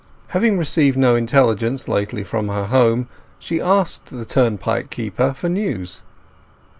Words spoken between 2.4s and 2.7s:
her